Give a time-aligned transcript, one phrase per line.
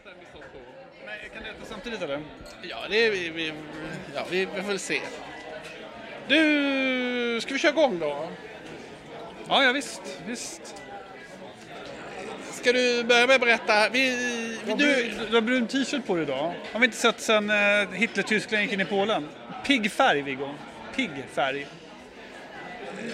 [0.00, 0.58] äta en risotto.
[1.06, 2.20] Nej, kan du äta samtidigt eller?
[2.62, 3.52] Ja, det är vi, vi,
[4.14, 5.00] ja, vi, vi får väl se.
[6.28, 8.28] Du, ska vi köra igång då?
[9.48, 10.82] Ja, ja visst, visst.
[12.50, 13.88] Ska du börja med att berätta?
[13.88, 14.10] Vi,
[14.66, 16.54] Du, du, du, har brun t-shirt på dig idag.
[16.72, 17.56] Har vi inte sett sen uh,
[17.92, 19.28] Hitler-Tyskland gick in i Polen?
[19.66, 20.48] Pigg färg, Viggo.
[20.96, 21.66] Pigg färg.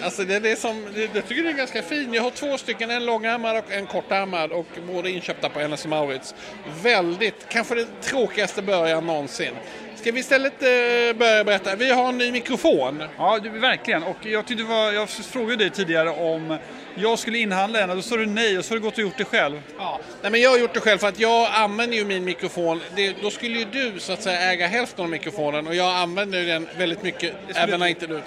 [0.03, 2.13] Alltså det är det som, det, jag tycker det är ganska fin.
[2.13, 6.35] Jag har två stycken, en långärmad och en kortärmad och båda inköpta på Hennes Mauritz.
[6.83, 9.53] Väldigt, kanske den tråkigaste början någonsin.
[9.95, 11.75] Ska vi istället eh, börja berätta?
[11.75, 13.03] Vi har en ny mikrofon.
[13.17, 14.03] Ja, du, verkligen.
[14.03, 16.57] Och jag, tyckte var, jag frågade dig tidigare om
[16.95, 18.99] jag skulle inhandla en och då sa du nej och så har du gått och
[18.99, 19.61] gjort det själv.
[19.77, 19.99] Ja.
[20.21, 22.81] Nej, men jag har gjort det själv för att jag använder ju min mikrofon.
[22.95, 26.43] Det, då skulle ju du så att säga äga hälften av mikrofonen och jag använder
[26.45, 28.21] den väldigt mycket även när inte du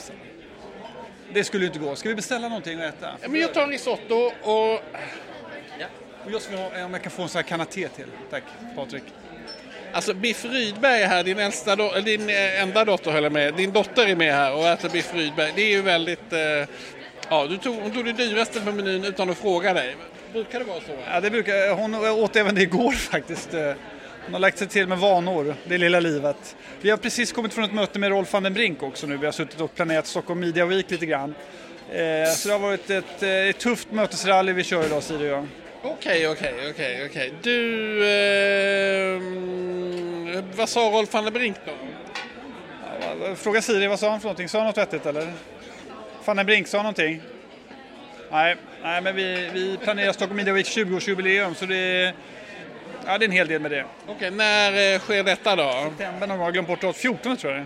[1.32, 1.96] Det skulle inte gå.
[1.96, 3.10] Ska vi beställa någonting att äta?
[3.23, 4.80] Ja, Men jag tar en risotto och...
[6.24, 8.06] Och jag skulle ha, om jag kan få en sån här kanaté till.
[8.30, 8.42] Tack,
[8.77, 9.02] Patrik.
[9.92, 13.55] Alltså Biff Rydberg här, din, äldsta do- din eh, enda dotter höll jag med.
[13.55, 15.53] Din dotter är med här och äter Biff Rydberg.
[15.56, 16.33] Det är ju väldigt...
[16.33, 16.38] Eh,
[17.28, 19.97] ja, du tog, hon tog det dyraste på menyn utan att fråga dig.
[20.33, 20.92] Brukar det vara så?
[21.12, 23.55] Ja, det brukar, hon åt även det igår faktiskt.
[24.29, 26.57] Hon har lagt sig till med vanor, det lilla livet.
[26.81, 29.17] Vi har precis kommit från ett möte med Rolf van den Brink också nu.
[29.17, 31.34] Vi har suttit och planerat Stockholm Media Week lite grann.
[31.93, 35.33] Eh, Så det har varit ett, eh, ett tufft mötesrally vi kör idag Siri och
[35.33, 35.47] jag.
[35.83, 37.33] Okej, okej, okej, okej.
[37.43, 38.05] Du...
[38.09, 39.23] Eh,
[40.56, 41.73] vad sa Rolf van der Brink då?
[43.37, 44.49] Fråga Siri, vad sa han för någonting?
[44.49, 45.33] Sa han något vettigt eller?
[46.25, 47.21] Van den Brink sa någonting?
[48.31, 52.15] Nej, nej men vi, vi planerar Stockholm Media Week 20-årsjubileum så det är,
[53.09, 53.84] ja, det är en hel del med det.
[54.06, 55.84] Okej, när eh, sker detta då?
[55.89, 57.65] September någon gång, glömt bort året, 14 tror jag.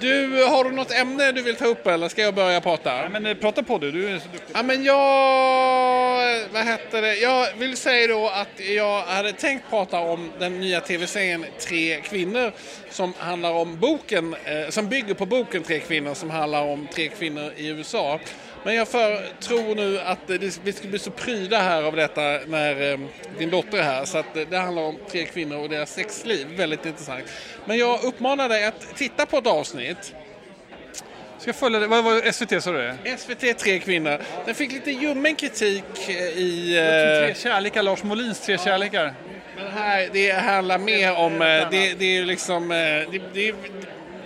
[0.00, 2.94] Du, har du något ämne du vill ta upp eller ska jag börja prata?
[2.94, 4.54] Nej, men eh, prata på du, du är så duktig.
[4.54, 6.48] Ja, men jag...
[6.52, 7.16] Vad hette det?
[7.16, 12.52] Jag vill säga då att jag hade tänkt prata om den nya tv-serien Tre kvinnor
[12.90, 17.08] som handlar om boken, eh, som bygger på boken Tre kvinnor som handlar om tre
[17.08, 18.20] kvinnor i USA.
[18.64, 22.20] Men jag för, tror nu att det, vi ska bli så pryda här av detta
[22.46, 22.98] när eh,
[23.38, 24.04] din dotter är här.
[24.04, 26.46] Så att det, handlar om tre kvinnor och deras sexliv.
[26.56, 27.24] Väldigt intressant.
[27.64, 30.14] Men jag uppmanar dig att titta på ett avsnitt.
[31.38, 31.86] Ska jag följa det?
[31.86, 33.16] Vad var SVT sa du det?
[33.18, 34.18] SVT Tre kvinnor.
[34.46, 36.72] Den fick lite ljummen kritik eh, i...
[36.72, 39.14] Tre Eh, kärlekar, Lars Molins Tre kärlekar.
[39.56, 41.32] men här, det handlar mer om...
[41.32, 41.38] eh,
[41.70, 42.68] Det, det är ju liksom...
[42.68, 43.54] Det, det,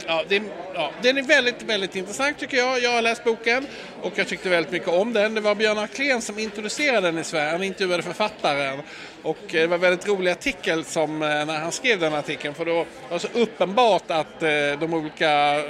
[0.06, 0.42] ja, det,
[0.74, 2.82] ja, den är väldigt, väldigt intressant tycker jag.
[2.82, 3.66] Jag har läst boken
[4.02, 5.34] och jag tyckte väldigt mycket om den.
[5.34, 7.50] Det var Björn Ahlén som introducerade den i Sverige.
[7.50, 8.82] Han intervjuade författaren.
[9.22, 12.54] Och eh, det var en väldigt rolig artikel som, eh, när han skrev den artikeln.
[12.54, 14.48] För då var det så uppenbart att eh,
[14.80, 15.62] de olika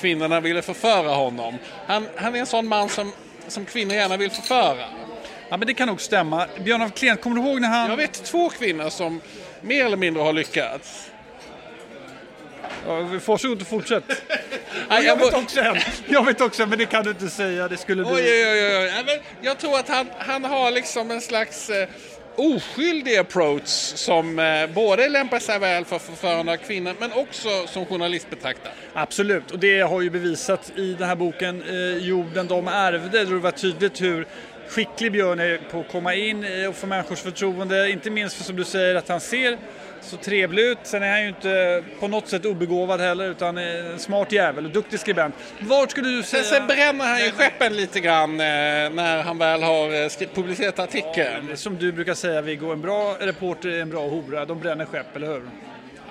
[0.00, 1.54] kvinnorna ville förföra honom.
[1.86, 3.12] Han, han är en sån man som,
[3.48, 4.84] som kvinnor gärna vill förföra.
[5.48, 6.46] Ja men det kan nog stämma.
[6.64, 7.90] Björn af Kleen, kommer du ihåg när han...
[7.90, 9.20] Jag vet två kvinnor som
[9.60, 11.10] mer eller mindre har lyckats.
[12.86, 14.04] Ja, varsågod och fortsätt.
[14.88, 15.76] Nej, Jag vet också en.
[16.08, 17.68] Jag vet också men det kan du inte säga.
[17.68, 18.22] Det skulle oj, bli...
[18.22, 19.04] oj, oj, oj.
[19.06, 21.88] Men jag tror att han, han har liksom en slags eh,
[22.36, 27.86] oskyldig approach som eh, både lämpar sig väl för förförande av kvinnor men också som
[27.86, 28.72] journalist betraktar.
[28.92, 33.18] Absolut, och det har ju bevisat i den här boken eh, Jorden de ärvde.
[33.18, 34.26] Där det var tydligt hur
[34.68, 37.90] skicklig Björn är på att komma in och få människors förtroende.
[37.90, 39.58] Inte minst för som du säger att han ser
[40.04, 40.78] så trevlig ut.
[40.82, 44.64] Sen är han ju inte på något sätt obegåvad heller utan är en smart jävel
[44.64, 45.34] och duktig skribent.
[45.60, 46.42] Vart skulle du säga...
[46.42, 48.46] Sen, sen bränner han ju skeppen lite grann eh,
[48.90, 51.56] när han väl har eh, publicerat artikeln.
[51.56, 54.44] Som du brukar säga Viggo, en bra reporter är en bra hora.
[54.44, 55.42] De bränner skepp, eller hur?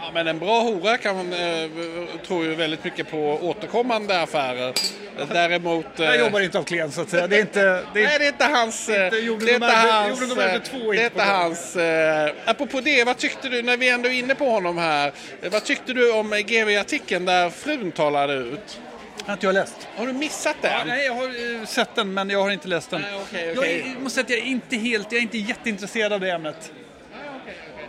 [0.05, 1.69] Ja, men en bra hora kan eh,
[2.27, 4.73] tror ju väldigt mycket på återkommande affärer.
[5.33, 5.85] Däremot...
[5.95, 7.27] Jag eh, jobbar inte av Klen så att säga.
[7.27, 7.61] Det är inte...
[7.93, 8.89] Det är Nej, det är inte hans...
[8.89, 10.37] Inte det är inte hans...
[10.37, 11.75] eh, två Det är inte hans...
[11.75, 15.11] eh, Apropå det, vad tyckte du, när vi ändå är inne på honom här,
[15.51, 18.79] vad tyckte du om GV-artikeln där frun talade ut?
[19.25, 19.87] har inte jag läst.
[19.95, 20.71] Har du missat den?
[20.71, 23.01] Ja, nej, jag har eh, sett den men jag har inte läst den.
[23.01, 23.85] Nej, okej, okej.
[23.93, 26.71] Jag måste säga att jag är inte helt, jag är inte jätteintresserad av det ämnet.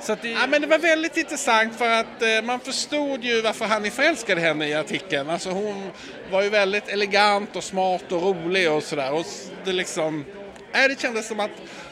[0.05, 3.65] Så det, Ja, men det var väldigt intressant för att eh, man förstod ju varför
[3.65, 5.31] han är förälskad i henne i artikeln.
[5.31, 5.91] Alltså hon
[6.31, 9.13] var ju väldigt elegant och smart och rolig och sådär.
[9.13, 9.27] Och
[9.65, 10.25] det liksom...
[10.73, 11.51] Nej, det kändes som att,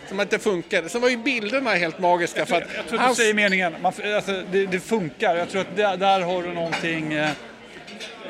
[0.09, 0.89] som att det funkade.
[0.89, 2.69] Sen var ju bilderna helt magiska för att...
[2.77, 3.75] jag tror att du säger meningen.
[3.83, 5.37] Man, alltså, det, det funkar.
[5.37, 7.13] Jag tror att där, där har du någonting...
[7.13, 7.31] Eh,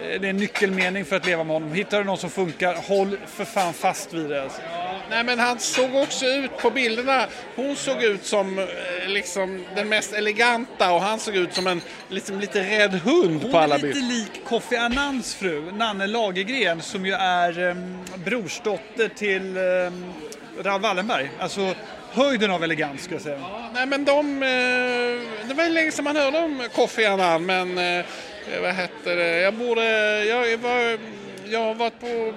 [0.02, 1.72] det är en nyckelmening för att leva med honom.
[1.72, 4.42] Hittar du någon som funkar, håll för fan fast vid det.
[4.42, 4.60] Alltså.
[5.10, 7.26] Nej men han såg också ut på bilderna.
[7.56, 8.66] Hon såg ut som eh,
[9.06, 13.52] liksom den mest eleganta och han såg ut som en liksom, lite rädd hund Hon
[13.52, 14.14] på alla är lite bilder.
[14.14, 20.04] lik Kofi Annans fru, Nanne Lagergren, som ju är um, brorsdotter till um,
[20.62, 21.30] Raoul Wallenberg.
[21.38, 21.74] Alltså
[22.12, 23.38] höjden av elegans skulle jag säga.
[23.40, 27.46] Ja, nej men de, eh, det var ju länge sedan man hörde om Kofi Annan
[27.46, 28.04] men eh,
[28.62, 29.84] vad hette det, jag borde,
[30.24, 30.98] jag var,
[31.44, 32.34] jag har varit på,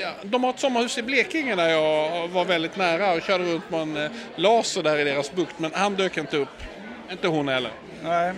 [0.00, 3.70] ja, de har ett sommarhus i Blekinge där jag var väldigt nära och körde runt
[3.70, 6.62] på en eh, laser där i deras bukt men han dök inte upp.
[7.10, 7.72] Inte hon heller.
[8.02, 8.32] Nej,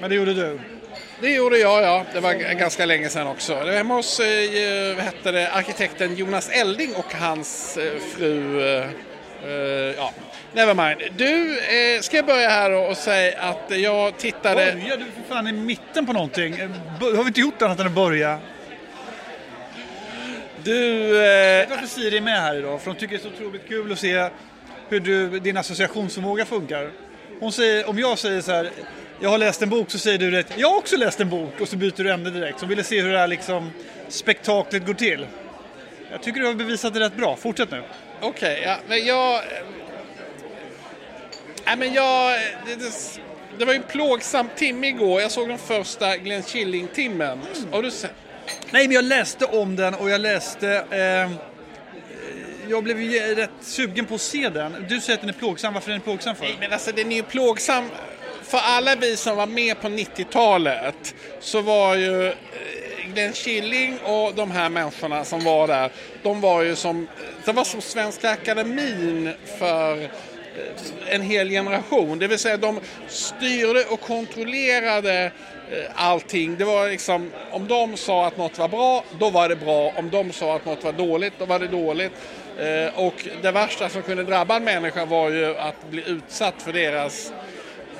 [0.00, 0.60] men det gjorde du.
[1.20, 2.04] Det gjorde jag, ja.
[2.12, 3.54] Det var ganska länge sedan också.
[3.54, 8.60] Det var hemma hos eh, vad hette det, arkitekten Jonas Elding och hans eh, fru.
[9.44, 9.50] Eh,
[9.96, 10.12] ja,
[10.52, 11.12] never mind.
[11.16, 14.54] Du, eh, ska jag börja här och, säga att jag tittade...
[14.54, 16.56] Börjar du för fan i mitten på någonting?
[17.00, 18.38] Har vi inte gjort annat än att börja?
[20.64, 21.06] Du...
[21.24, 22.80] Eh, Varför Siri är med här idag?
[22.80, 24.28] För hon tycker det är så otroligt kul att se
[24.88, 26.90] hur du, din associationsförmåga funkar.
[27.40, 28.70] Hon säger, om jag säger så här,
[29.20, 31.60] jag har läst en bok, så säger du det, jag har också läst en bok
[31.60, 32.58] och så byter du ämne direkt.
[32.58, 33.70] Så hon ville se hur det här liksom
[34.08, 35.26] spektaklet går till.
[36.10, 37.82] Jag tycker du har bevisat det rätt bra, fortsätt nu.
[38.20, 39.34] Okej, ja, men jag...
[39.34, 39.42] eh,
[41.66, 42.40] Nej, men jag...
[42.66, 42.90] Det, det,
[43.58, 45.20] det var ju en plågsam timme igår.
[45.20, 47.38] Jag såg den första Glenn Killing-timmen.
[47.70, 48.10] Har du sett?
[48.70, 50.84] Nej, men jag läste om den och jag läste...
[50.90, 51.30] Eh,
[52.68, 54.86] jag blev ju rätt sugen på att se den.
[54.88, 56.44] Du säger att den är plågsam, varför är den plågsam för?
[56.44, 57.84] Nej, men alltså den är ju plågsam.
[58.42, 62.34] För alla vi som var med på 90-talet så var ju eh,
[63.14, 65.90] Glenn Killing och de här människorna som var där,
[66.22, 67.08] de var ju som,
[67.44, 70.08] det var som Svenska Akademin för
[71.08, 72.18] en hel generation.
[72.18, 75.24] Det vill säga de styrde och kontrollerade
[75.70, 76.56] eh, allting.
[76.56, 79.92] Det var liksom, om de sa att något var bra, då var det bra.
[79.96, 82.12] Om de sa att något var dåligt, då var det dåligt.
[82.58, 86.72] Eh, Och det värsta som kunde drabba en människa var ju att bli utsatt för
[86.72, 87.32] deras...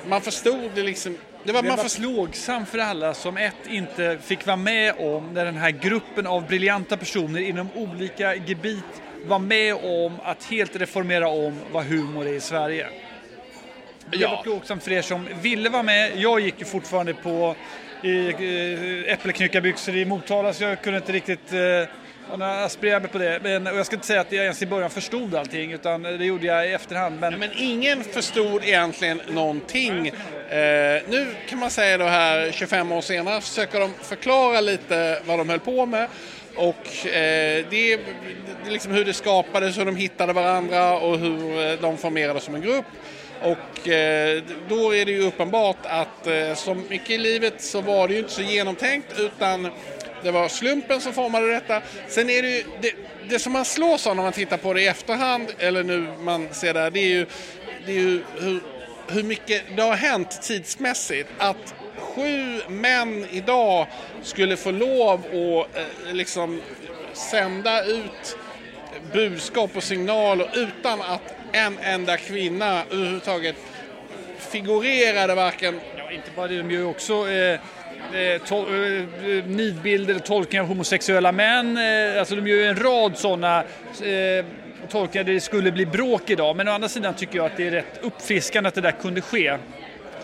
[0.05, 1.17] Man förstod det liksom...
[1.43, 5.33] Det var, Det man var plågsam för alla som ett inte fick vara med om
[5.33, 10.75] när den här gruppen av briljanta personer inom olika gebit var med om att helt
[10.75, 12.87] reformera om vad humor är i Sverige.
[14.11, 14.29] Det Ja.
[14.35, 16.11] var plågsamt för er som ville vara med.
[16.15, 17.55] Jag gick ju fortfarande på
[18.03, 23.39] i, eh, äppelknyckarbyxor i Motala så jag kunde inte riktigt eh, aspirera på det.
[23.43, 26.25] Men, och jag ska inte säga att jag ens i början förstod allting utan det
[26.25, 27.19] gjorde jag i efterhand.
[27.19, 30.07] Men, men ingen förstod egentligen någonting.
[30.07, 35.37] Eh, nu kan man säga då här 25 år senare försöker de förklara lite vad
[35.39, 36.07] de höll på med.
[36.55, 37.99] Och eh, det är
[38.69, 42.61] liksom hur det skapades, hur de hittade varandra och hur eh, de formerades som en
[42.61, 42.85] grupp.
[43.41, 48.07] Och eh, då är det ju uppenbart att eh, som mycket i livet så var
[48.07, 49.69] det ju inte så genomtänkt utan
[50.23, 51.81] det var slumpen som formade detta.
[52.07, 52.93] Sen är det ju, det,
[53.29, 56.47] det som man slås av när man tittar på det i efterhand, eller nu man
[56.51, 57.25] ser det här, det är ju,
[57.85, 58.59] det är ju hur,
[59.13, 61.29] hur mycket det har hänt tidsmässigt.
[61.37, 63.87] Att sju män idag
[64.23, 66.61] skulle få lov att eh, liksom
[67.13, 68.37] sända ut
[69.13, 73.55] budskap och signaler utan att en enda kvinna överhuvudtaget
[74.39, 79.07] figurerade varken Ja, inte bara det, de gör ju också eh, eh, tol-
[79.37, 81.77] eh, nidbilder och tolkningar av homosexuella män.
[81.77, 83.59] Eh, alltså de gör ju en rad sådana
[84.01, 84.45] eh,
[84.89, 86.55] tolkningar där det skulle bli bråk idag.
[86.55, 89.21] Men å andra sidan tycker jag att det är rätt uppfriskande att det där kunde
[89.21, 89.57] ske.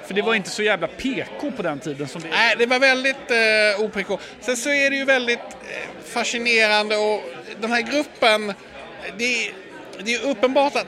[0.06, 2.32] För det var inte så jävla PK på den tiden som det är.
[2.32, 4.22] Nej, det var väldigt eh, OPK.
[4.42, 7.24] Sen så är det ju väldigt eh, fascinerande och
[7.62, 8.54] den här gruppen,
[9.18, 9.52] det,
[10.04, 10.88] det är uppenbart att,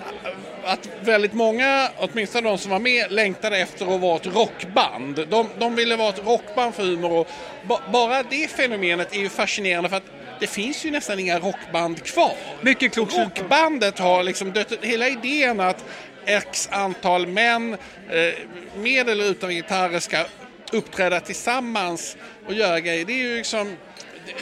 [0.63, 5.27] att väldigt många, åtminstone de som var med, längtade efter att vara ett rockband.
[5.29, 7.27] De, de ville vara ett rockband för humor och
[7.63, 12.03] ba, bara det fenomenet är ju fascinerande för att det finns ju nästan inga rockband
[12.03, 12.33] kvar.
[12.61, 13.17] Mycket klokt.
[13.17, 14.73] Rockbandet har liksom dött.
[14.81, 15.85] Hela idén att
[16.25, 17.73] x antal män
[18.09, 18.33] eh,
[18.77, 20.25] med eller utan gitarrer ska
[20.71, 22.17] uppträda tillsammans
[22.47, 23.05] och göra grejer.
[23.05, 23.75] Det är ju liksom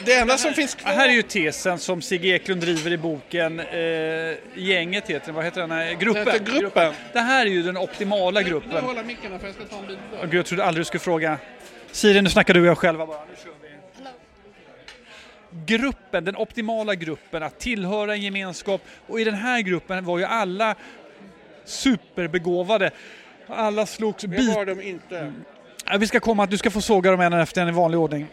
[0.04, 0.92] det enda som finns Det kvar.
[0.92, 5.44] här är ju tesen som Sigge Eklund driver i boken eh, Gänget heter den, vad
[5.44, 5.70] heter den?
[5.70, 5.92] här?
[5.94, 6.24] Gruppen.
[6.24, 6.94] Det heter Gruppen.
[7.12, 8.84] Det här är ju den optimala Nu gruppen.
[8.84, 9.98] hålla micken här för jag ska ta en bild.
[10.22, 11.38] Gud, jag trodde aldrig du skulle fråga.
[11.92, 13.18] Siri, nu snackar du och jag själva bara.
[13.30, 13.59] Nu kör vi.
[15.66, 18.82] Gruppen, den optimala gruppen, att tillhöra en gemenskap.
[19.06, 20.74] Och i den här gruppen var ju alla
[21.64, 22.90] superbegåvade.
[23.46, 25.32] Alla slogs Det var de inte.
[25.98, 28.26] Vi ska komma att du ska få såga dem en efter en i vanlig ordning.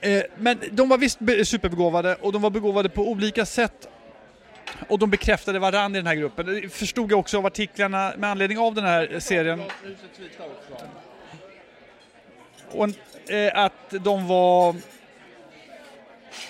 [0.00, 3.88] Eh, men de var visst be- superbegåvade och de var begåvade på olika sätt.
[4.88, 6.46] Och de bekräftade varandra i den här gruppen.
[6.46, 9.62] Det förstod jag också av artiklarna med anledning av den här serien.
[12.70, 12.88] Och
[13.30, 14.76] eh, att de var...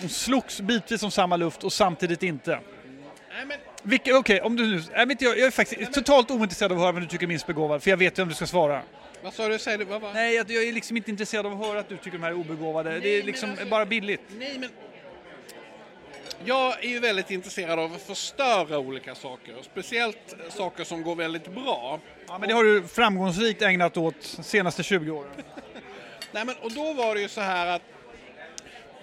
[0.01, 2.51] De slogs bitvis om samma luft och samtidigt inte.
[2.51, 4.83] Nej, men Vilka, okej, om du nu...
[4.93, 7.29] Jag, vet, jag, jag är faktiskt totalt ointresserad av att höra vem du tycker är
[7.29, 8.83] minst begåvad, för jag vet ju om du ska svara.
[9.23, 9.59] vad sa du?
[9.59, 9.85] Säg det.
[9.85, 10.13] Vad var?
[10.15, 12.31] Nej, jag, jag är liksom inte intresserad av att höra att du tycker de här
[12.31, 13.01] är obegåvade.
[13.01, 14.21] det är liksom bara billigt.
[14.39, 14.71] Nej, men
[16.45, 21.49] Jag är ju väldigt intresserad av att förstöra olika saker, speciellt saker som går väldigt
[21.55, 22.01] bra.
[22.29, 25.31] Ja, men det har du framgångsrikt ägnat åt de senaste 20 åren.
[26.33, 27.83] Nej, men, och då var det ju så här att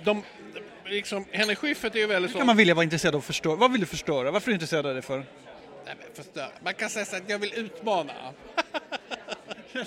[0.03, 0.23] de,
[0.85, 3.55] liksom, Henrik Schyffert är ju väldigt Hur kan man vilja vara intresserad av att förstöra?
[3.55, 4.31] Vad vill du förstöra?
[4.31, 5.17] Varför är du intresserad av det för?
[5.17, 5.25] Nej,
[5.85, 6.47] men förstöra.
[6.63, 8.13] Man kan säga så att jag vill utmana.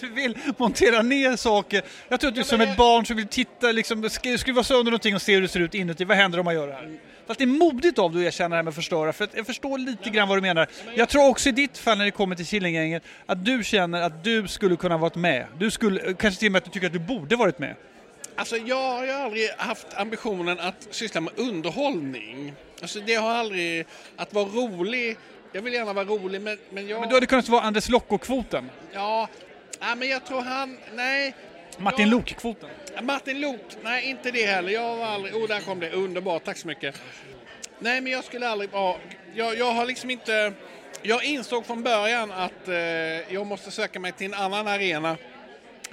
[0.00, 1.82] Du vill montera ner saker.
[2.08, 4.64] Jag tror att du är som men ett jag- barn som vill titta, liksom, skruva
[4.64, 6.04] sönder någonting och se hur det ser ut inuti.
[6.04, 6.98] Vad händer om man gör det här?
[7.26, 9.30] Fast det är modigt av dig att erkänna det här med att förstöra, för att
[9.36, 10.66] jag förstår lite grann vad du menar.
[10.94, 14.24] Jag tror också i ditt fall när det kommer till Killinggänget, att du känner att
[14.24, 15.46] du skulle kunna varit med.
[15.58, 17.74] Du skulle, kanske till och med att du tycker att du borde varit med.
[18.38, 22.54] Alltså jag har ju aldrig haft ambitionen att syssla med underhållning.
[22.82, 25.16] Alltså det har aldrig, att vara rolig,
[25.52, 27.00] jag vill gärna vara rolig men, men jag...
[27.00, 28.70] Men du hade kunnat vara Anders Locko-kvoten.
[28.92, 29.28] Ja,
[29.80, 31.34] nej, men jag tror han, nej.
[31.78, 32.10] Martin Ja.
[32.10, 32.68] Lok-kvoten.
[33.02, 34.72] Martin Lok, nej inte det heller.
[34.72, 37.02] Jag var aldrig, oh där kom det, underbart, tack så mycket.
[37.78, 38.96] Nej men jag skulle aldrig vara,
[39.34, 40.52] jag, jag har liksom inte,
[41.02, 42.74] jag insåg från början att eh,
[43.34, 45.16] jag måste söka mig till en annan arena.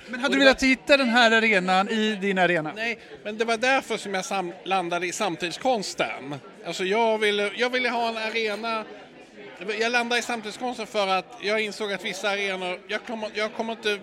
[0.07, 2.71] Men hade du velat hitta den här arenan i din arena?
[2.75, 6.35] Nej, men det var därför som jag sam- landade i samtidskonsten.
[6.65, 8.83] Alltså jag ville, jag ville ha en arena
[9.79, 13.73] jag landade i samtidskonsten för att jag insåg att vissa arenor, jag kommer, jag kommer
[13.73, 13.99] inte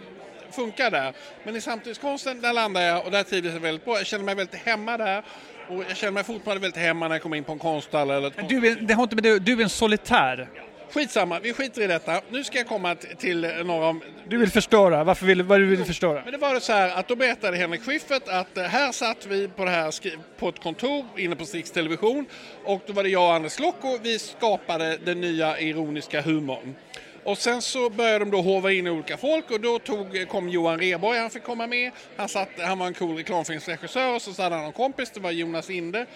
[0.51, 1.13] funka där.
[1.45, 3.97] Men i samtidskonsten, där landade jag och där trivdes jag väldigt bra.
[3.97, 5.25] Jag kände mig väldigt hemma där.
[5.69, 8.29] Och jag kände mig fortfarande väldigt hemma när jag kom in på en konsthall eller
[8.29, 10.49] ett Du är, det har inte med det, du är en solitär.
[10.95, 12.21] Skitsamma, vi skiter i detta.
[12.31, 14.01] Nu ska jag komma till några av...
[14.29, 15.05] Du vill förstöra.
[15.05, 16.23] Varför vill, vad vill du förstöra?
[16.25, 19.27] Men det var det så här att då berättade Henrik Schyffert att eh, här satt
[19.27, 19.95] vi på, det här,
[20.39, 22.27] på ett kontor inne på Strix Television
[22.65, 26.75] och då var det jag och Anders Locko, vi skapade den nya ironiska humorn.
[27.25, 30.79] Och sen så började de då hova in olika folk och då tog, kom Johan
[30.79, 31.91] Rheborg, han fick komma med.
[32.17, 35.31] Han, satt, han var en cool reklamfilmsregissör och så hade han en kompis, det var
[35.31, 36.07] Jonas Inde.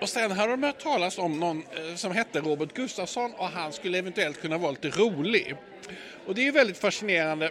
[0.00, 3.72] Och sen hade de hört talas om någon eh, som hette Robert Gustafsson och han
[3.72, 5.56] skulle eventuellt kunna vara lite rolig.
[6.26, 7.50] Och det är ju väldigt fascinerande.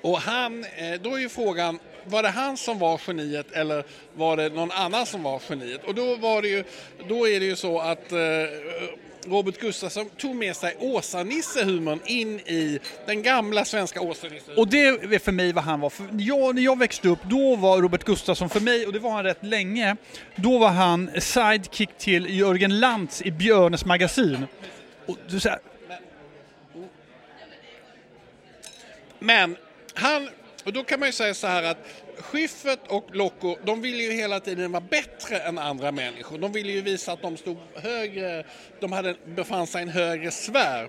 [0.00, 4.36] Och han, eh, då är ju frågan, var det han som var geniet eller var
[4.36, 5.84] det någon annan som var geniet?
[5.84, 6.64] Och då var det ju,
[7.08, 8.18] då är det ju så att eh,
[9.26, 14.54] Robert Gustafsson tog med sig Åsa-Nisse-humorn in i den gamla svenska Åsa-Nisse.
[14.54, 15.90] Och det är för mig vad han var.
[15.90, 19.10] För jag, när jag växte upp, då var Robert Gustafsson för mig, och det var
[19.10, 19.96] han rätt länge,
[20.36, 24.46] då var han sidekick till Jörgen Lantz i Björnes magasin.
[25.06, 25.58] Och du säger,
[29.18, 29.56] Men
[29.94, 30.28] han,
[30.64, 31.78] och då kan man ju säga så här att
[32.24, 36.38] Schyffert och Locko, de ville ju hela tiden vara bättre än andra människor.
[36.38, 38.44] De ville ju visa att de stod högre,
[38.80, 40.88] de hade, befann sig i en högre sfär.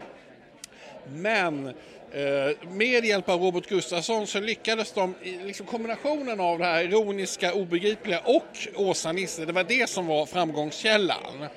[1.08, 6.66] Men eh, med hjälp av Robert Gustafsson så lyckades de, i liksom kombinationen av det
[6.66, 11.48] här ironiska, obegripliga och Åsa-Nisse, det var det som var framgångskällan.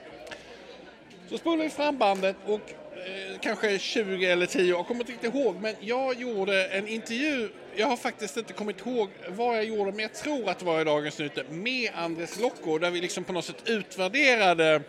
[1.31, 2.61] Så spolade vi fram bandet och
[3.07, 6.89] Eh, kanske 20 eller 10 år, jag kommer inte riktigt ihåg, men jag gjorde en
[6.89, 10.65] intervju, jag har faktiskt inte kommit ihåg vad jag gjorde, men jag tror att det
[10.65, 14.83] var i Dagens Nyheter, med Andres Locko, där vi liksom på något sätt utvärderade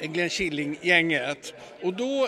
[0.00, 1.54] Glenn Killing-gänget.
[1.82, 2.24] Och då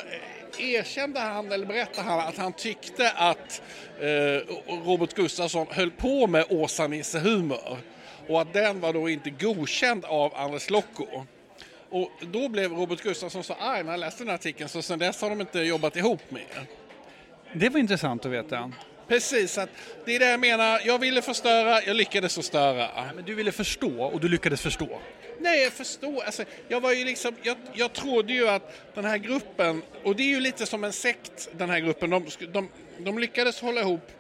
[0.59, 3.63] eh, erkände han, eller berättade han, att han tyckte att
[4.01, 7.79] eh, Robert Gustafsson höll på med Åsa-Nisse-humor.
[8.29, 11.07] Och att den var då inte godkänd av Andres Locko.
[11.91, 15.23] Och då blev Robert Gustafsson så arg när han läste den artikeln så sen dess
[15.23, 16.67] har de inte jobbat ihop mer.
[17.53, 18.73] det var intressant att veta.
[19.09, 19.71] Precis, att
[20.05, 20.81] det är det jag menar.
[20.85, 22.89] Jag ville förstöra, jag lyckades förstöra.
[23.15, 25.01] Men du ville förstå och du lyckades förstå.
[25.41, 26.23] Nej, jag förstår.
[26.23, 30.23] Alltså, jag var ju liksom, jag, jag trodde ju att den här gruppen, och det
[30.23, 32.69] är ju lite som en sekt den här gruppen, de, de,
[32.99, 34.11] de lyckades hålla ihop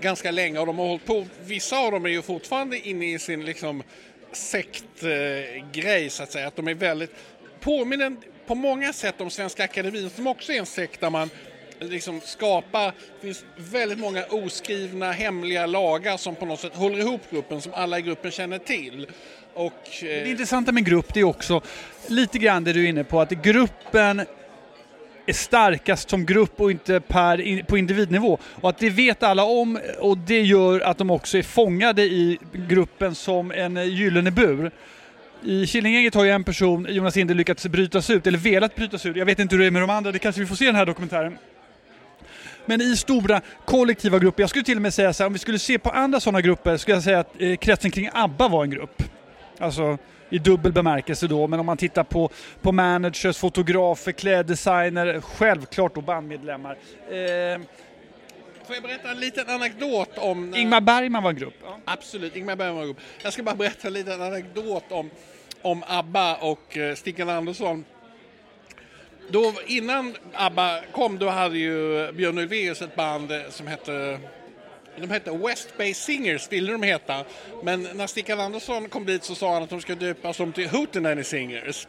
[0.00, 3.18] ganska länge och de har hållit på, vissa av dem är ju fortfarande inne i
[3.18, 3.82] sin liksom
[4.36, 7.10] sektgrej så att säga, att de är väldigt,
[7.60, 8.16] påminner
[8.46, 11.30] på många sätt om Svenska Akademin som också är en sekt där man
[11.80, 17.20] liksom skapar, det finns väldigt många oskrivna hemliga lagar som på något sätt håller ihop
[17.30, 19.06] gruppen som alla i gruppen känner till.
[19.54, 21.62] Och, eh, Det intressanta med grupp det är också
[22.06, 24.22] lite grann det du är inne på, att gruppen
[25.26, 28.38] är starkast som grupp och inte per, in, på individnivå.
[28.60, 32.38] Och att det vet alla om och det gör att de också är fångade i
[32.52, 34.70] gruppen som en gyllene bur.
[35.42, 39.16] I Killinggänget har ju en person, Jonas Inde, lyckats brytas ut, eller velat brytas ut.
[39.16, 40.66] Jag vet inte hur det är med de andra, det kanske vi får se i
[40.66, 41.38] den här dokumentären.
[42.64, 45.38] Men i stora kollektiva grupper, jag skulle till och med säga så här, om vi
[45.38, 48.64] skulle se på andra sådana grupper, skulle jag säga att eh, kretsen kring ABBA var
[48.64, 49.02] en grupp.
[49.58, 49.98] Alltså
[50.30, 52.30] i dubbel bemärkelse då, men om man tittar på,
[52.62, 56.78] på managers, fotografer, kläddesigner, självklart då bandmedlemmar.
[57.10, 57.60] Eh,
[58.66, 60.54] Får jag berätta en liten anekdot om...
[60.54, 61.54] Ingmar Bergman var en grupp.
[61.84, 63.00] Absolut, Ingmar Bergman var grupp.
[63.22, 65.10] Jag ska bara berätta en liten anekdot om,
[65.62, 67.84] om ABBA och eh, Stickan Andersson.
[69.28, 74.18] Då, innan ABBA kom då hade ju Björn Ulvaeus ett band eh, som hette
[75.00, 77.24] de hette West Bay Singers, ville de heta.
[77.62, 80.68] Men när Stickan Andersson kom dit så sa han att de skulle döpas om till
[80.68, 81.86] Hootenanny Singers.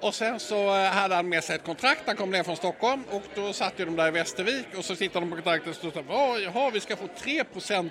[0.00, 3.02] Och sen så eh, hade han med sig ett kontrakt, han kom ner från Stockholm
[3.10, 5.92] och då satt ju de där i Västervik och så tittade de på kontraktet och
[5.92, 7.44] sa jaha, vi ska få 3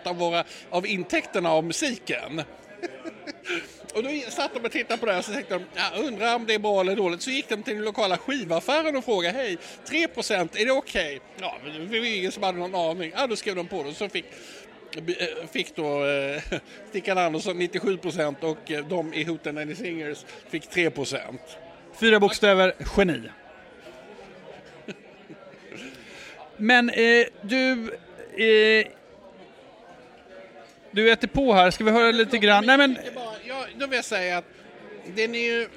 [0.03, 2.41] av, våra, av intäkterna av musiken.
[3.95, 6.45] och då satt de och tittade på det och så tänkte de, ja, undrar om
[6.45, 7.21] det är bra eller dåligt.
[7.21, 11.19] Så gick de till den lokala skivaffären och frågade, hej, 3% är det okej?
[11.35, 11.47] Okay?
[11.47, 11.57] Ja,
[11.89, 13.11] det var ingen som hade någon aning.
[13.15, 14.25] Ja, då skrev de på det och så fick
[14.95, 16.41] eh, fick då eh,
[16.89, 21.37] Stickan Andersson 97% och eh, de i Hooten Singers fick 3%
[21.99, 23.21] Fyra bokstäver, geni.
[26.57, 27.91] Men eh, du...
[28.37, 28.87] Eh,
[30.91, 32.65] du äter på här, ska vi höra lite grann?
[32.65, 32.97] Nej men...
[33.59, 34.45] Ja, då vill jag säga att
[35.15, 35.69] den är ju...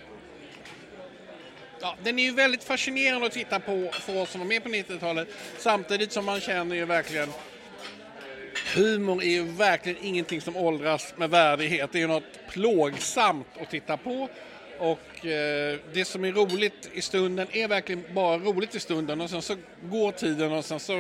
[1.81, 4.69] Ja, den är ju väldigt fascinerande att titta på för oss som var med på
[4.69, 5.29] 90-talet.
[5.59, 7.29] Samtidigt som man känner ju verkligen
[8.75, 11.93] Humor är ju verkligen ingenting som åldras med värdighet.
[11.93, 14.29] Det är ju något plågsamt att titta på.
[14.83, 19.31] Och eh, det som är roligt i stunden är verkligen bara roligt i stunden och
[19.31, 20.93] sen så går tiden och sen så...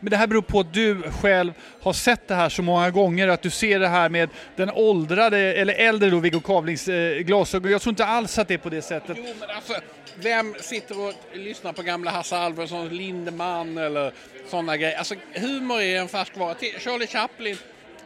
[0.00, 3.28] Men det här beror på att du själv har sett det här så många gånger,
[3.28, 7.72] att du ser det här med den åldrade, eller äldre då, Viggo Kavlings eh, glasögon.
[7.72, 9.16] Jag tror inte alls att det är på det sättet.
[9.20, 9.72] Jo, men alltså,
[10.14, 14.12] vem sitter och lyssnar på gamla Hasse Alfredson, Lindemann eller
[14.48, 14.98] sådana grejer?
[14.98, 16.54] Alltså humor är en färskvara.
[16.78, 17.56] Charlie Chaplin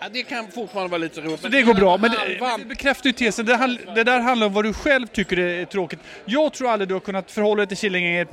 [0.03, 1.41] Ja, det kan fortfarande vara lite roligt.
[1.41, 3.47] Så det går bra, men det, det bekräftar ju tesen.
[3.47, 5.99] Det, det, där handlar om vad du själv tycker är tråkigt.
[6.25, 8.29] Jag tror aldrig du har kunnat förhålla dig till Killinggänget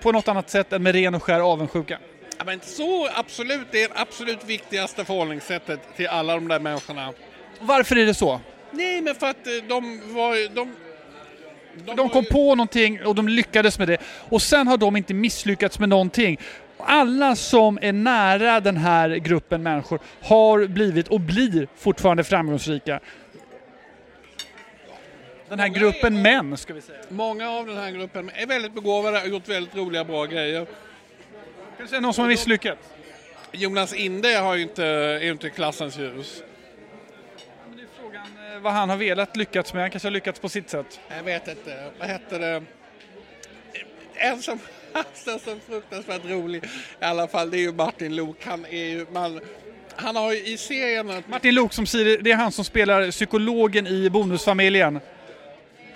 [0.00, 1.98] på något annat sätt än med ren och skär avundsjuka.
[2.38, 7.12] Ja, men så absolut, det är det absolut viktigaste förhållningssättet till alla de där människorna.
[7.60, 8.40] Varför är det så?
[8.70, 10.74] Nej, men för att eh, de var de
[11.86, 12.30] de, de kom ju...
[12.30, 13.98] på någonting och de lyckades med det.
[14.28, 16.38] Och sen har de inte misslyckats med någonting
[16.88, 23.00] alla som är nära den här gruppen människor har blivit och blir fortfarande framgångsrika.
[25.48, 26.98] Den här gruppen män, ska vi säga.
[27.08, 30.64] Många av den här gruppen är väldigt begåvade och gjort väldigt roliga, bra grejer.
[30.64, 30.74] Kan
[31.78, 32.88] du säga någon som har misslyckats?
[33.52, 36.42] Jonas Inde har ju inte, är inte klassens ljus.
[37.68, 39.82] Men det är frågan eh, vad han har velat lyckats med.
[39.82, 41.00] Han kanske har lyckats på sitt sätt.
[41.16, 41.90] Jag vet inte.
[41.98, 42.62] Vad hette det?
[44.14, 44.58] En som
[45.26, 46.64] alltså, så fruktansvärt rolig
[47.00, 48.44] i alla fall, det är ju Martin Lok.
[48.44, 49.40] Han är ju, man,
[49.96, 51.22] han har ju i serien...
[51.26, 55.00] Martin Lok som säger, det är han som spelar psykologen i Bonusfamiljen.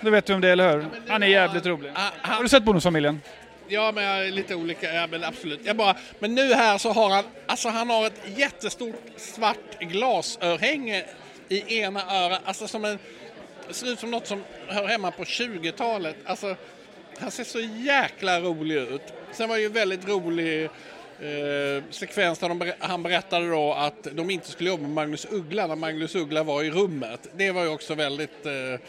[0.01, 0.85] Du vet vem det är, eller hur?
[1.07, 1.91] Han är jävligt rolig.
[1.93, 3.21] Han, har du sett Bonusfamiljen?
[3.67, 5.59] Ja, men jag är lite olika, ja men absolut.
[5.63, 11.05] Jag bara, men nu här så har han, alltså han har ett jättestort svart glasörhänge
[11.49, 12.99] i ena örat, alltså som en,
[13.69, 16.15] ser ut som något som hör hemma på 20-talet.
[16.25, 16.55] Alltså,
[17.19, 19.13] han ser så jäkla rolig ut.
[19.31, 24.07] Sen var det ju en väldigt rolig eh, sekvens där de, han berättade då att
[24.11, 27.29] de inte skulle jobba med Magnus Uggla när Magnus Uggla var i rummet.
[27.35, 28.79] Det var ju också väldigt eh,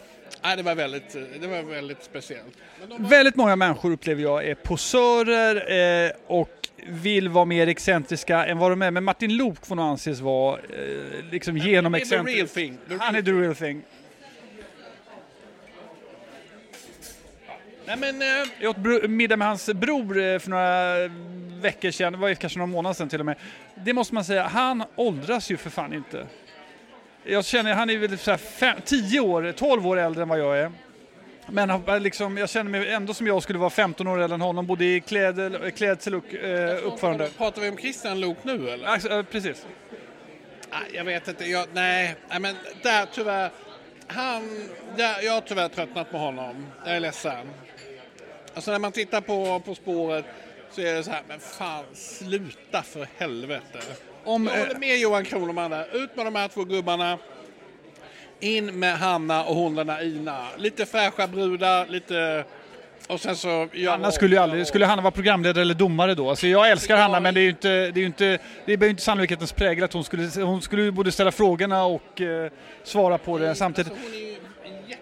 [0.43, 2.59] Nej, det var väldigt, det var väldigt speciellt.
[2.89, 3.09] Var...
[3.09, 8.73] Väldigt många människor upplever jag är posörer eh, och vill vara mer excentriska än vad
[8.73, 8.91] de är.
[8.91, 12.57] Men Martin Lok får nog anses vara eh, liksom genom excentrisk.
[12.99, 13.83] Han är the real thing.
[17.87, 21.09] Nej, men, eh, jag åt middag med hans bror eh, för några
[21.61, 23.37] veckor sedan, det var kanske några månader sedan till och med.
[23.75, 26.27] Det måste man säga, han åldras ju för fan inte.
[27.25, 30.59] Jag känner, han är väl så fem, 10 år, 12 år äldre än vad jag
[30.59, 30.73] är.
[31.47, 34.67] Men liksom, jag känner mig ändå som jag skulle vara 15 år äldre än honom,
[34.67, 35.01] både i
[35.77, 37.29] klädsel och eh, uppförande.
[37.37, 38.87] Pratar vi om Christian Lok nu eller?
[38.87, 39.67] Alltså, precis.
[40.93, 43.51] Jag vet inte, jag, nej, men där tyvärr,
[44.07, 46.67] han, där, jag har tyvärr tröttnat på honom.
[46.85, 47.51] Jag är ledsen.
[48.55, 50.25] Alltså när man tittar på På spåret
[50.71, 53.79] så är det så här, men fan sluta för helvete.
[54.25, 55.97] Om, jag håller med Johan Kronoman där.
[55.97, 57.19] Ut med de här två gubbarna.
[58.41, 60.47] In med Hanna och hon den Ina.
[60.57, 62.45] Lite fräscha brudar, lite...
[63.09, 63.69] Och sen så...
[63.89, 64.67] Hanna skulle ju aldrig...
[64.67, 66.31] Skulle Hanna vara programledare eller domare då?
[66.31, 67.69] Alltså jag älskar Hanna men det är ju inte...
[67.69, 68.39] Det är ju inte...
[68.65, 70.45] Det är ju inte sannolikhetens prägel att hon skulle...
[70.45, 72.51] Hon skulle ju både ställa frågorna och eh,
[72.85, 73.93] svara på det samtidigt.
[73.93, 74.34] Alltså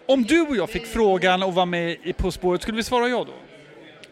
[0.07, 3.25] Om du och jag fick frågan och var med På spåret, skulle vi svara ja
[3.25, 3.33] då?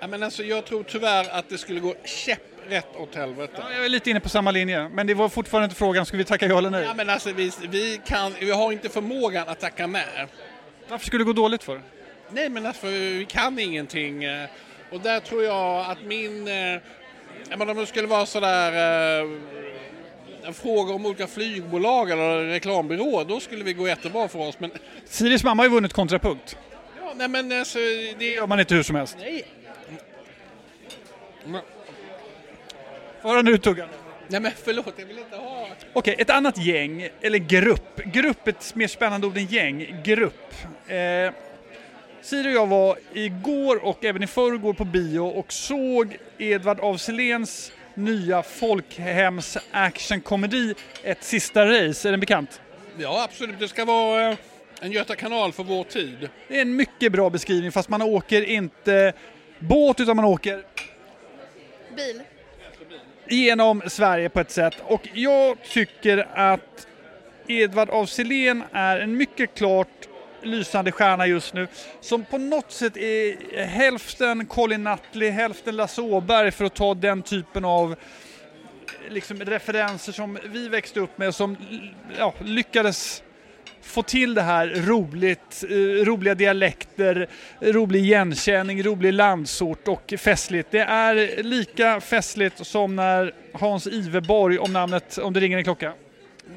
[0.01, 3.53] Ja, men alltså, jag tror tyvärr att det skulle gå käpprätt åt helvete.
[3.57, 6.16] Ja, jag är lite inne på samma linje, men det var fortfarande inte frågan, ska
[6.16, 6.85] vi tacka ja eller nej?
[6.85, 10.27] Ja, men alltså, vi, vi, kan, vi har inte förmågan att tacka nej.
[10.88, 11.81] Varför skulle det gå dåligt för?
[12.31, 14.25] Nej, men alltså, vi kan ingenting.
[14.25, 14.49] Eh,
[14.90, 16.49] och där tror jag att min...
[16.49, 16.81] Eh,
[17.57, 18.73] men om det skulle vara sådär...
[20.55, 24.61] Frågor om olika flygbolag eller reklambyråer, då skulle vi gå jättebra för oss.
[24.61, 24.70] Men,
[25.05, 26.57] Siris mamma har ju vunnit kontrapunkt.
[27.00, 27.79] ja, nej men alltså,
[28.18, 28.35] det...
[28.35, 29.16] Gör man inte hur som helst.
[29.20, 29.44] Nej.
[31.44, 31.61] Nej,
[33.22, 33.88] Får höra nu tuggan.
[34.29, 35.68] Nej men förlåt, jag vill inte ha...
[35.92, 38.00] Okej, ett annat gäng, eller grupp.
[38.05, 39.96] Grupp är ett mer spännande ord än gäng.
[40.05, 40.55] Grupp.
[40.87, 41.33] Eh,
[42.22, 47.00] Siri och jag var igår och även i förrgår på bio och såg Edvard af
[48.05, 52.09] nya folkhems actionkomedi Ett sista race.
[52.09, 52.61] Är den bekant?
[52.99, 54.37] Ja absolut, det ska vara eh,
[54.81, 56.29] en Göta kanal för vår tid.
[56.49, 59.13] Det är en mycket bra beskrivning fast man åker inte
[59.59, 60.65] båt utan man åker
[61.97, 62.23] Bil.
[63.29, 64.75] genom Sverige på ett sätt.
[64.83, 66.87] Och jag tycker att
[67.47, 70.09] Edvard af Sillén är en mycket klart
[70.42, 71.68] lysande stjärna just nu
[72.00, 77.22] som på något sätt är hälften Colin Nutley, hälften Lasse Åberg för att ta den
[77.22, 77.96] typen av
[79.09, 81.57] liksom, referenser som vi växte upp med som
[82.18, 83.22] ja, lyckades
[83.83, 87.29] få till det här roligt, eh, roliga dialekter,
[87.61, 90.70] rolig igenkänning, rolig landsort och festligt.
[90.70, 95.92] Det är lika festligt som när Hans Iveborg om namnet Om det ringer en klocka.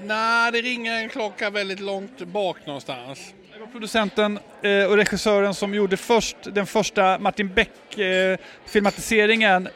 [0.04, 3.34] Nej, det ringer en klocka väldigt långt bak någonstans.
[3.64, 9.70] Var producenten eh, och regissören som gjorde först den första Martin Beck-filmatiseringen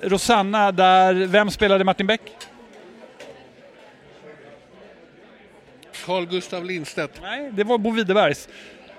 [0.00, 2.20] Rosanna, där vem spelade Martin Beck?
[6.04, 7.20] Carl Gustav Lindstedt.
[7.22, 8.48] Nej, det var Bo Widerbergs.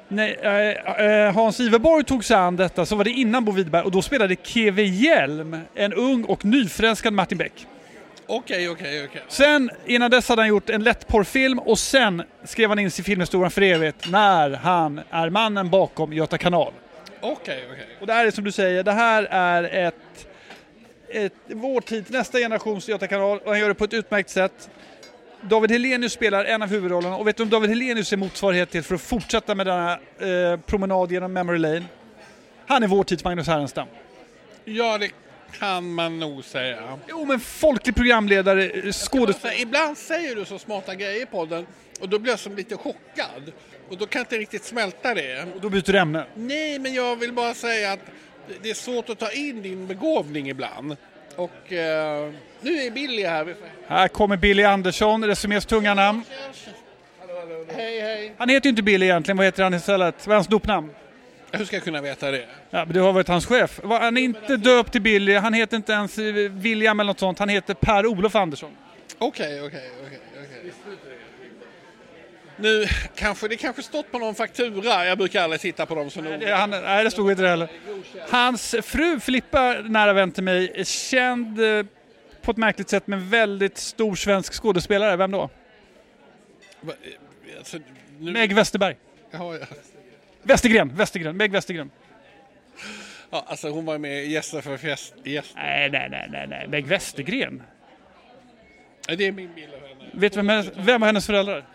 [0.07, 3.83] Nej, eh, eh, Hans Iverborg tog sig an detta, så var det innan Bo Widerberg
[3.83, 7.67] och då spelade KV Hjelm, en ung och nyförälskad Martin Beck.
[8.27, 9.21] Okej, okej, okej.
[9.27, 13.05] Sen, innan dess hade han gjort en lättporrfilm och sen skrev han in sig i
[13.05, 16.73] filmhistorien för evigt när han är mannen bakom Göta kanal.
[17.21, 17.87] Okej, okej.
[18.01, 20.27] Och det här är som du säger, det här är ett,
[21.09, 24.69] ett vår tids, nästa generations Göta kanal och han gör det på ett utmärkt sätt.
[25.41, 28.83] David Helenius spelar en av huvudrollerna och vet du om David Helenius är motsvarighet till
[28.83, 31.83] för att fortsätta med denna eh, promenad genom Memory Lane?
[32.67, 33.87] Han är vår tids Magnus Härenstam.
[34.65, 35.09] Ja, det
[35.59, 36.99] kan man nog säga.
[37.09, 39.59] Jo men folklig programledare, eh, skådespelare.
[39.59, 41.65] Ibland säger du så smarta grejer i podden
[42.01, 43.51] och då blir jag som lite chockad.
[43.89, 45.45] Och då kan jag inte riktigt smälta det.
[45.61, 46.25] Då byter du ämne.
[46.35, 47.99] Nej, men jag vill bara säga att
[48.61, 50.97] det är svårt att ta in din begåvning ibland.
[51.35, 53.55] Och eh, nu är Billy här.
[53.87, 56.23] Här kommer Billy Andersson, Resumés tunga namn.
[57.75, 58.33] Hej, hej.
[58.37, 60.27] Han heter ju inte Billy egentligen, vad heter han istället?
[60.27, 60.89] Vad är hans dopnamn?
[61.57, 62.45] Hur ska jag kunna veta det?
[62.69, 63.79] Ja, men du har varit hans chef.
[63.83, 67.39] Han är inte döpt till Billy, han heter inte ens eh, William eller något sånt,
[67.39, 68.71] han heter Per-Olof Andersson.
[69.17, 70.19] Okej, okej, okej.
[72.57, 72.85] Nu
[73.15, 75.05] kanske det kanske stått på någon faktura.
[75.05, 76.55] Jag brukar aldrig titta på dem så noga.
[76.55, 77.67] Han, nej, det stod inte det heller.
[78.29, 81.85] Hans fru Filippa, nära vän till mig, är känd eh,
[82.41, 85.15] på ett märkligt sätt men väldigt stor svensk skådespelare.
[85.15, 85.49] Vem då?
[86.81, 86.93] Va-
[87.57, 87.77] Alltså,
[88.19, 88.95] nu, Meg Westerberg.
[89.31, 89.65] ja, ja.
[90.43, 91.91] Westergren, Westergren, Meg Westergren.
[93.29, 95.13] Ja, alltså hon var med i Gäster för fest.
[95.23, 95.53] Gäst.
[95.55, 96.67] Nej, nej, nej, nej, nej.
[96.67, 97.63] Meg Westergren.
[99.07, 100.09] Ja, Det är min bild av henne.
[100.13, 101.65] Vet du vem, hennes- vem var hennes föräldrar?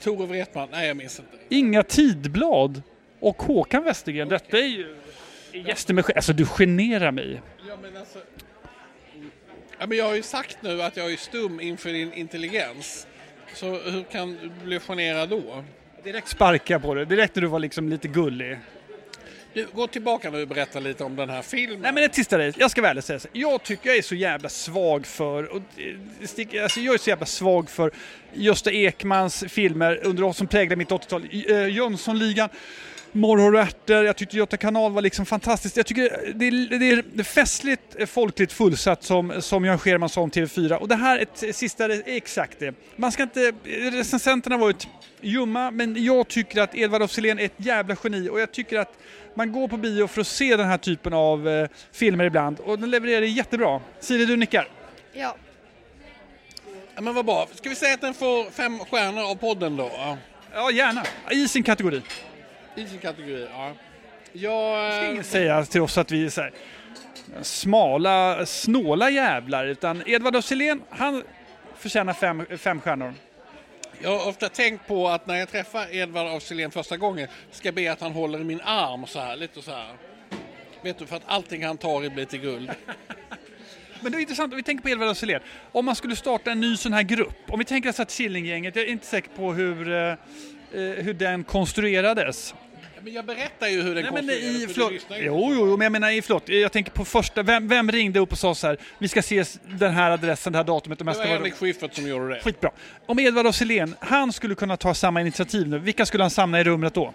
[0.00, 0.68] Tore Wretman.
[0.72, 1.36] Nej, jag minns inte.
[1.48, 2.82] Inga Tidblad
[3.20, 4.28] och Håkan Westergren.
[4.28, 4.96] Detta är ju...
[5.52, 6.04] Gäster med...
[6.16, 7.40] Alltså du generar mig.
[7.68, 8.18] Ja, men alltså...
[9.78, 13.06] Ja, men jag har ju sagt nu att jag är stum inför din intelligens.
[13.54, 15.64] Så hur kan du bli generad då?
[16.04, 18.58] Direkt sparka på det, direkt när du var liksom lite gullig.
[19.52, 21.80] Du, gå tillbaka nu och berätta lite om den här filmen.
[21.80, 23.28] Nej men ett sista race, jag ska väl säga så.
[23.32, 25.62] Jag tycker jag är så jävla svag för, och
[26.20, 27.90] det sticker- alltså jag är så jävla svag för
[28.32, 31.28] Gösta Ekmans filmer under som präglade mitt 80-tal.
[31.50, 32.48] Uh, Jönssonligan,
[33.16, 35.76] Morrhår och ärtor, jag tyckte Göta kanal var liksom fantastiskt.
[35.76, 40.20] Jag tycker det är, det är, festligt, eh, folkligt fullsatt som, som Jan Scherman sa
[40.20, 40.74] om TV4.
[40.74, 42.74] Och det här ett sista, race är exakt det.
[42.96, 43.52] Man ska inte,
[43.92, 44.88] recensenterna var varit
[45.20, 48.98] ljumma, men jag tycker att Edvard af är ett jävla geni och jag tycker att
[49.34, 52.78] man går på bio för att se den här typen av eh, filmer ibland och
[52.78, 53.80] den levererar det jättebra.
[54.00, 54.68] Siri, du nickar.
[55.12, 55.36] Ja.
[56.94, 57.48] Ja, men vad bra.
[57.54, 59.90] Ska vi säga att den får fem stjärnor av podden då?
[60.54, 61.02] Ja, gärna.
[61.30, 62.02] I sin kategori.
[62.76, 63.72] I sin kategori, ja.
[64.32, 64.92] Jag...
[64.92, 66.52] ska eh, ingen säga till oss att vi är så här,
[67.42, 70.52] smala, snåla jävlar, utan Edvard af
[70.90, 71.22] han
[71.76, 73.14] förtjänar fem, fem stjärnor.
[74.02, 77.74] Jag har ofta tänkt på att när jag träffar Edvard af första gången ska jag
[77.74, 79.96] be att han håller i min arm så här, lite så här.
[80.82, 82.70] Vet du, för att allting han tar i blir till guld.
[84.00, 85.42] Men det är intressant, om vi tänker på Edvard af.
[85.72, 88.76] Om man skulle starta en ny sån här grupp, om vi tänker oss att Killinggänget,
[88.76, 90.16] jag är inte säker på hur, eh, eh,
[90.72, 92.54] hur den konstruerades.
[93.04, 95.84] Men jag berättar ju hur den Nej, men i, för förlåt, jo, jo, jo, men
[95.84, 98.66] jag menar, i- förlåt, jag tänker på första, vem, vem ringde upp och sa så
[98.66, 101.26] här, vi ska ses den här adressen, det här datumet, här Det var.
[101.26, 102.40] Henrik Schyffert som gjorde det.
[102.40, 102.70] Skitbra.
[103.06, 103.54] Om Edvard af
[104.00, 107.14] han skulle kunna ta samma initiativ nu, vilka skulle han samla i rummet då?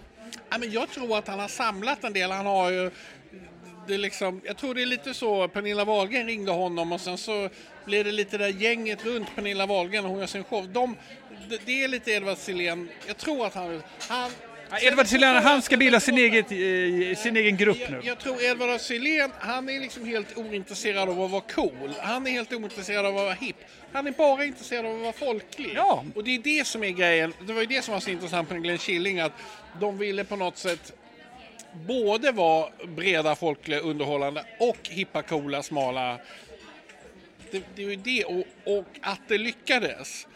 [0.49, 2.31] Ja, men jag tror att han har samlat en del.
[2.31, 2.91] Han har ju...
[3.87, 7.49] Det liksom, jag tror det är lite så, Pernilla Wahlgren ringde honom och sen så
[7.85, 10.69] blev det lite det där gänget runt Pernilla Wahlgren och hon gör sin show.
[10.73, 10.95] De,
[11.49, 12.89] det, det är lite Edvard Silén.
[13.07, 13.81] Jag tror att han...
[14.09, 14.31] han
[14.77, 17.95] Edvard Sillén, han ska bilda sin, eget, eh, sin egen grupp nu.
[17.95, 21.93] jag, jag tror Edvard Sillén, han är liksom helt ointresserad av att vara cool.
[21.99, 23.55] Han är helt ointresserad av att vara hipp.
[23.93, 25.71] Han är bara intresserad av att vara folklig.
[25.75, 26.03] Ja.
[26.15, 27.33] Och det är det som är grejen.
[27.47, 29.33] Det var ju det som var så intressant med Glenn Killing, att
[29.79, 30.93] de ville på något sätt
[31.73, 36.17] både vara breda, folkliga, underhållande och hippa, coola, smala.
[37.51, 38.43] Det, det är ju det, och,
[38.77, 40.27] och att det lyckades.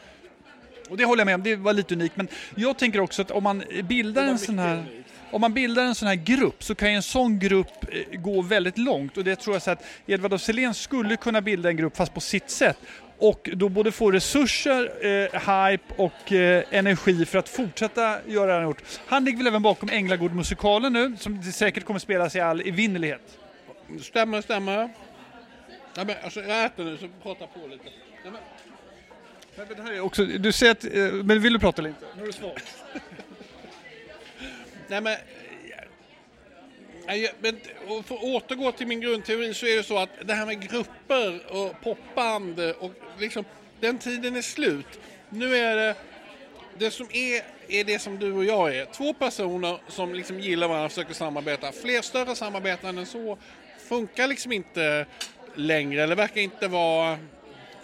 [0.89, 2.17] Och det håller jag med om, det var lite unikt.
[2.17, 4.85] Men jag tänker också att om man bildar en sån här
[5.31, 8.41] om man bildar en sån här grupp så kan ju en sån grupp eh, gå
[8.41, 11.97] väldigt långt och det tror jag så att Edvard af skulle kunna bilda en grupp
[11.97, 12.77] fast på sitt sätt
[13.17, 18.53] och då både få resurser, eh, hype och eh, energi för att fortsätta göra det
[18.53, 18.83] han gjort.
[19.07, 23.39] Han ligger väl även bakom Änglagård-musikalen nu som säkert kommer spelas i all evinnerlighet.
[24.01, 24.89] Stämmer, stämmer.
[25.95, 27.89] Ja, men, alltså, jag äter nu, så prata på lite.
[28.25, 28.41] Ja, men,
[29.55, 32.05] Men det här är också, du säger att, eh, men vill du prata inte?
[32.17, 32.59] Nu är du svag.
[34.87, 35.17] Nej men...
[37.07, 37.59] ja, men
[38.03, 41.51] för att återgå till min grundteori så är det så att det här med grupper
[41.53, 43.45] och popband och liksom
[43.79, 44.99] den tiden är slut.
[45.29, 45.95] Nu är det
[46.77, 48.85] det som är, är det som du och jag är.
[48.85, 51.71] Två personer som liksom gillar varandra och försöker samarbeta.
[51.71, 53.37] Fler större samarbeten än så
[53.89, 55.05] funkar liksom inte
[55.55, 57.17] längre eller verkar inte vara...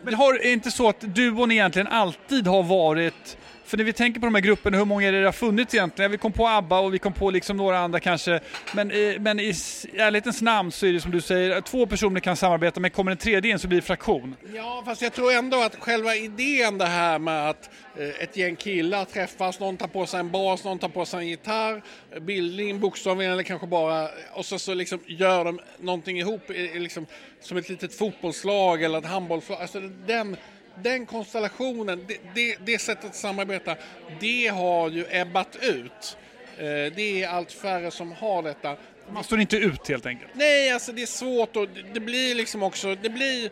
[0.04, 3.38] Men har är det inte så att duon egentligen alltid har varit
[3.70, 5.74] för när vi tänker på de här grupperna, hur många är det det har funnits
[5.74, 6.12] egentligen?
[6.12, 8.40] Vi kom på ABBA och vi kom på liksom några andra kanske.
[8.76, 8.88] Men,
[9.20, 9.54] men i
[9.98, 13.18] ärlighetens namn så är det som du säger, två personer kan samarbeta men kommer en
[13.18, 14.36] tredje in så blir det fraktion.
[14.56, 18.56] Ja, fast jag tror ändå att själva idén det här med att eh, ett gäng
[18.56, 21.82] killar träffas, någon tar på sig en bas, någon tar på sig en gitarr,
[22.20, 26.42] bildning bokstavligen eller kanske bara, och så, så liksom gör de någonting ihop,
[26.74, 27.06] liksom,
[27.42, 29.62] som ett litet fotbollslag eller ett handbollslag.
[29.62, 30.38] Alltså den,
[30.84, 33.76] den konstellationen, det, det, det sättet att samarbeta,
[34.20, 36.18] det har ju ebbat ut.
[36.58, 36.64] Eh,
[36.96, 38.76] Det är allt färre som har detta.
[39.14, 40.32] Man står inte ut helt enkelt.
[40.34, 43.50] Nej, alltså det är svårt och det- blir liksom också, det blir,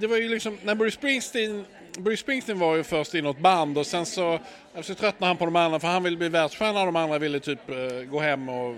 [0.00, 1.64] det- var ju liksom, när Bruce Springsteen,
[1.98, 4.38] Bruce Springsteen var ju först i något band och sen så,
[4.82, 7.40] så tröttnade han på de andra för han ville bli världsstjärna och de andra ville
[7.40, 7.76] typ eh,
[8.10, 8.76] gå hem och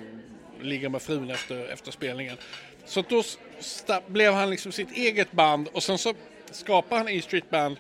[0.63, 2.37] ligga med frun efter, efter spelningen.
[2.87, 3.23] Så då
[4.07, 6.15] blev han liksom sitt eget band och sen så
[6.53, 7.77] skapade han E Street Band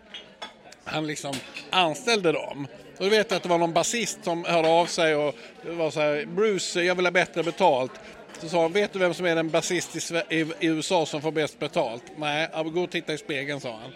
[0.84, 1.34] han liksom
[1.70, 2.66] anställde dem.
[2.98, 5.70] Och då vet jag att det var någon basist som hörde av sig och det
[5.72, 7.92] var så här, Bruce, jag vill ha bättre betalt.
[8.38, 11.22] Så sa han, vet du vem som är den basist i, i, i USA som
[11.22, 12.02] får bäst betalt?
[12.16, 13.90] Nej, gå och titta i spegeln, sa han.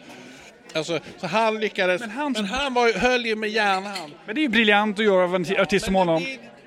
[0.73, 4.13] Alltså, så han lyckades, men han- han, var, ju- höll ju med järnhand.
[4.27, 6.27] Men det är ju briljant att göra av en artist som Men honom.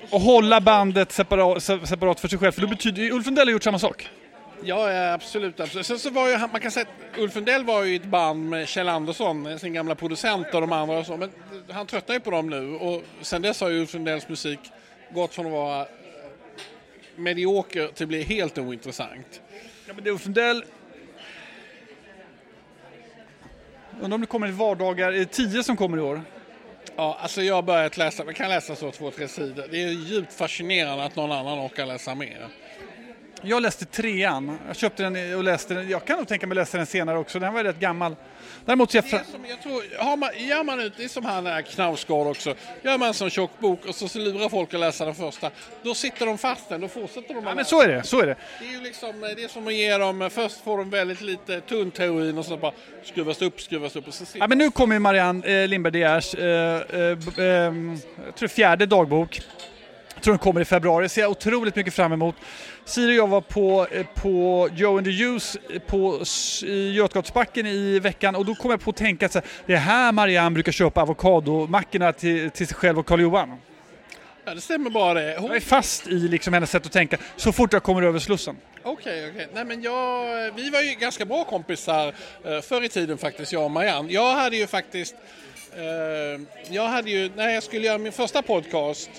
[0.09, 2.51] Och hålla bandet separat, se- separat för sig själv.
[2.51, 4.09] För det betyder Ulf Lundell har gjort samma sak.
[4.63, 5.59] Ja, ja, absolut.
[5.59, 5.85] absolut.
[5.85, 8.05] Sen så var ju han, man kan säga att Ulf Lundell var ju i ett
[8.05, 11.17] band med Kjell Andersson, sin gamla producent och de andra och så.
[11.17, 11.31] Men
[11.69, 14.59] han tröttnar ju på dem nu och sen dess har ju Ulf Lundells musik
[15.11, 15.87] gått från att vara
[17.15, 19.41] medioker till att bli helt ointressant.
[19.87, 20.63] Ja, men det är Ulf Lundell...
[24.01, 26.21] Undrar om det kommer ett vardagar, är det tio som kommer i år?
[26.95, 29.67] Ja, alltså jag har börjat läsa, jag kan läsa så två, tre sidor.
[29.71, 32.47] Det är djupt fascinerande att någon annan orkar läsa mer.
[33.41, 34.59] Jag läste trean.
[34.67, 35.89] Jag köpte den och läste den.
[35.89, 37.39] Jag kan nog tänka mig läsa den senare också.
[37.39, 38.15] Den var rätt gammal.
[38.65, 39.03] Däremot så jag...
[39.03, 39.31] Det är Fra...
[39.31, 42.55] som, jag tror, har man, gör man ut, det är som han där Knausgård också.
[42.81, 45.51] Gör man en sån tjock bok och så, så lurar folk att läsa den första.
[45.83, 48.03] Då sitter de fast den, då fortsätter de Ja, men så är det.
[48.03, 48.35] Så är det.
[48.59, 51.61] Det är ju liksom, det är som att ge dem, först får de väldigt lite
[51.61, 52.71] tunt heroin och så bara
[53.03, 55.99] skruvas upp, skruvas upp och så sitter Ja, men nu kommer Marianne eh, Lindberg De
[55.99, 59.41] Geers, eh, eh, ehm, jag tror fjärde dagbok.
[60.17, 62.35] Jag tror den kommer i februari, ser jag otroligt mycket fram emot.
[62.85, 66.23] Siri och jag var på, eh, på Joe and the Juice eh, på,
[66.65, 70.11] i Götgatsbacken i veckan och då kom jag på att tänka att det är här
[70.11, 73.57] Marianne brukar köpa avokadomackorna till, till sig själv och Karl Johan.
[74.45, 75.35] Ja, det stämmer bara det.
[75.39, 75.47] Hon...
[75.47, 78.57] Jag är fast i liksom hennes sätt att tänka så fort jag kommer över Slussen.
[78.83, 79.47] Okej, okej.
[79.53, 82.13] Nej men jag, vi var ju ganska bra kompisar
[82.45, 84.13] eh, förr i tiden faktiskt, jag och Marianne.
[84.13, 85.19] Jag hade ju faktiskt, eh,
[86.69, 89.09] jag hade ju, när jag skulle göra min första podcast,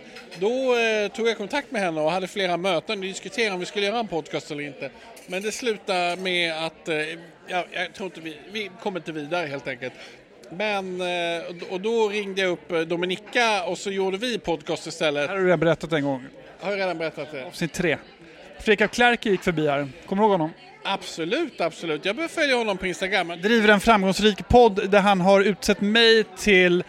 [0.41, 3.67] då eh, tog jag kontakt med henne och hade flera möten och diskuterade om vi
[3.67, 4.91] skulle göra en podcast eller inte.
[5.27, 6.97] Men det slutade med att, eh,
[7.49, 9.93] ja, jag tror inte vi, vi kom inte vidare helt enkelt.
[10.51, 15.23] Men, eh, och- då ringde jag upp eh, Dominika och så gjorde vi podcast istället.
[15.23, 16.25] Det här har du redan berättat en gång.
[16.61, 17.45] Har jag redan berättat det?
[17.47, 17.97] Avsnitt tre.
[18.59, 19.89] Fredrik af Klerker gick förbi här.
[20.07, 20.51] Kommer du ihåg honom?
[20.91, 22.05] Absolut, absolut.
[22.05, 23.29] Jag börjar följa honom på Instagram.
[23.29, 26.85] driver en framgångsrik podd där han har utsett mig till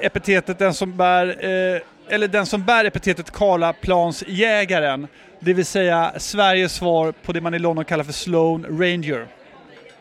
[0.00, 5.08] epitetet den som bär, eh, eller den som bär epitetet Karlaplansjägaren.
[5.40, 9.26] Det vill säga Sveriges svar på det man i London kallar för Sloan Ranger.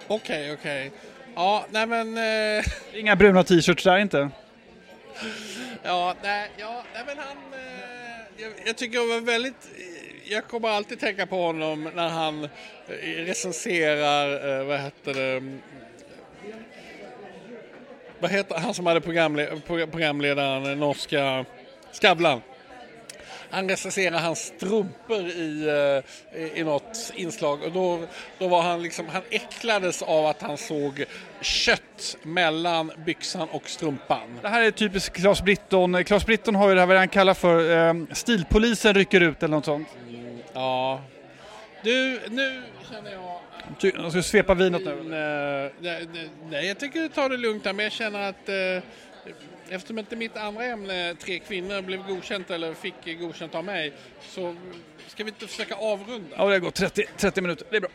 [0.07, 0.91] Okej, okej.
[1.35, 2.17] Ja, nej men...
[2.17, 2.65] Eh,
[2.99, 4.29] Inga bruna t-shirts där inte.
[5.83, 7.37] ja, nej, ja, nej men han...
[7.53, 9.67] Eh, jag, jag tycker det var väldigt...
[10.31, 12.49] Jag kommer alltid tänka på honom när han eh,
[13.25, 15.37] recenserar, eh, vad heter det...
[15.37, 15.61] Mm,
[18.19, 21.45] vad heter han som hade programle, programledaren, eh, norska
[21.91, 22.41] Skavlan?
[23.49, 25.67] Han recenserar hans strumpor i,
[26.33, 27.99] eh, i, i något inslag och då,
[28.39, 31.05] då var han liksom, han äcklades av att han såg
[31.41, 34.39] kött mellan byxan och strumpan.
[34.41, 35.95] Det här är typiskt Claes Britton.
[35.95, 39.43] Eh, Claes Britton har ju det här vad han kallar för eh, stilpolisen rycker ut
[39.43, 39.87] eller något sånt.
[40.53, 41.01] Ja.
[41.83, 42.61] Du, nu
[42.91, 43.39] känner jag...
[43.79, 45.03] Ty- ska svepa vinet nu.
[45.03, 45.71] Nej,
[46.13, 48.83] nej, nej, jag tycker ta det lugnt här, men jag känner att eh,
[49.69, 54.55] eftersom inte mitt andra ämne, tre kvinnor, blev godkänt eller fick godkänt av mig så
[55.07, 56.35] ska vi inte försöka avrunda.
[56.37, 57.67] Ja, det har gått 30, 30 minuter.
[57.69, 57.89] Det är bra.